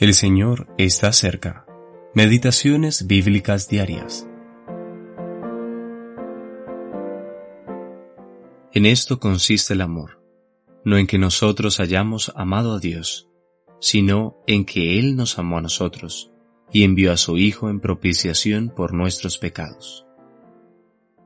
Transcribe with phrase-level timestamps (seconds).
[0.00, 1.66] El Señor está cerca.
[2.14, 4.28] Meditaciones bíblicas diarias.
[8.72, 10.22] En esto consiste el amor,
[10.84, 13.28] no en que nosotros hayamos amado a Dios,
[13.80, 16.30] sino en que Él nos amó a nosotros
[16.70, 20.06] y envió a su Hijo en propiciación por nuestros pecados.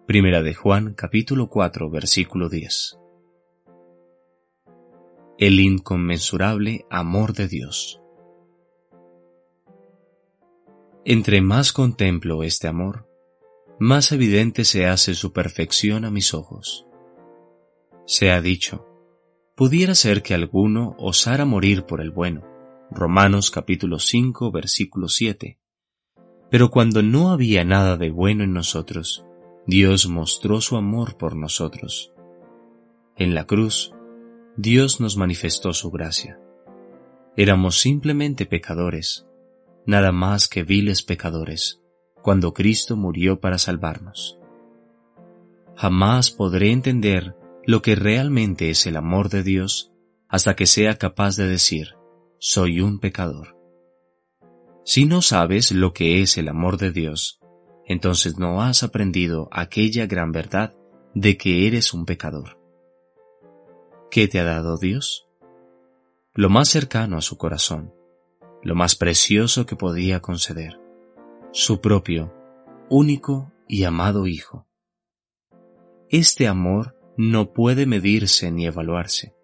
[0.07, 2.98] Primera de Juan capítulo 4 versículo 10.
[5.36, 8.02] El inconmensurable amor de Dios.
[11.05, 13.09] Entre más contemplo este amor,
[13.80, 16.87] más evidente se hace su perfección a mis ojos.
[18.06, 18.87] Se ha dicho,
[19.57, 22.46] pudiera ser que alguno osara morir por el bueno.
[22.88, 25.59] Romanos capítulo 5 versículo 7.
[26.51, 29.27] Pero cuando no había nada de bueno en nosotros,
[29.66, 32.12] Dios mostró su amor por nosotros.
[33.16, 33.93] En la cruz,
[34.57, 36.38] Dios nos manifestó su gracia.
[37.37, 39.27] Éramos simplemente pecadores,
[39.86, 41.80] nada más que viles pecadores,
[42.23, 44.38] cuando Cristo murió para salvarnos.
[45.76, 47.34] Jamás podré entender
[47.66, 49.92] lo que realmente es el amor de Dios
[50.29, 51.96] hasta que sea capaz de decir,
[52.38, 53.57] soy un pecador.
[54.84, 57.40] Si no sabes lo que es el amor de Dios,
[57.87, 60.74] entonces no has aprendido aquella gran verdad
[61.14, 62.59] de que eres un pecador.
[64.10, 65.28] ¿Qué te ha dado Dios?
[66.34, 67.94] Lo más cercano a su corazón,
[68.62, 70.81] lo más precioso que podía conceder,
[71.53, 72.32] su propio,
[72.88, 74.66] único y amado Hijo.
[76.09, 79.34] Este amor no puede medirse ni evaluarse.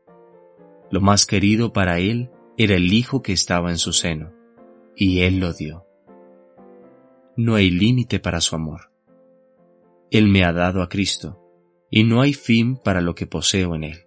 [0.90, 4.32] Lo más querido para Él era el Hijo que estaba en su seno,
[4.94, 5.84] y Él lo dio.
[7.36, 8.92] No hay límite para su amor.
[10.10, 11.40] Él me ha dado a Cristo,
[11.90, 14.04] y no hay fin para lo que poseo en Él.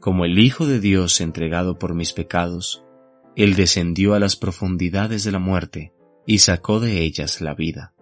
[0.00, 2.83] Como el Hijo de Dios entregado por mis pecados,
[3.36, 5.92] él descendió a las profundidades de la muerte
[6.26, 7.94] y sacó de ellas la vida.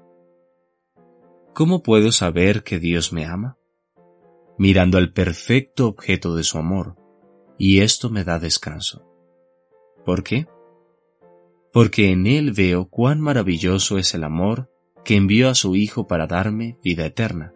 [1.54, 3.58] ¿Cómo puedo saber que Dios me ama?
[4.58, 6.96] Mirando al perfecto objeto de su amor,
[7.58, 9.06] y esto me da descanso.
[10.04, 10.46] ¿Por qué?
[11.72, 14.70] Porque en Él veo cuán maravilloso es el amor
[15.04, 17.54] que envió a su Hijo para darme vida eterna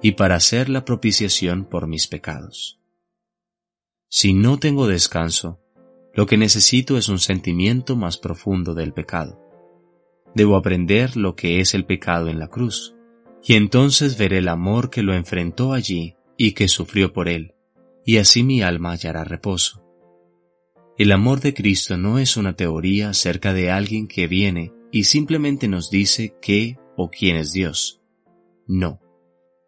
[0.00, 2.80] y para hacer la propiciación por mis pecados.
[4.08, 5.60] Si no tengo descanso,
[6.18, 9.40] lo que necesito es un sentimiento más profundo del pecado.
[10.34, 12.96] Debo aprender lo que es el pecado en la cruz,
[13.44, 17.54] y entonces veré el amor que lo enfrentó allí y que sufrió por él,
[18.04, 19.80] y así mi alma hallará reposo.
[20.96, 25.68] El amor de Cristo no es una teoría acerca de alguien que viene y simplemente
[25.68, 28.02] nos dice qué o quién es Dios.
[28.66, 29.00] No,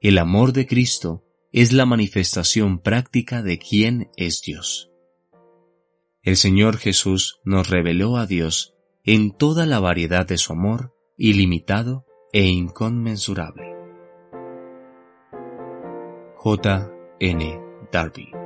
[0.00, 1.22] el amor de Cristo
[1.52, 4.89] es la manifestación práctica de quién es Dios
[6.22, 12.04] el Señor Jesús nos reveló a Dios en toda la variedad de su amor ilimitado
[12.32, 13.74] e inconmensurable.
[16.36, 16.90] J.
[17.20, 17.60] N.
[17.92, 18.39] Darby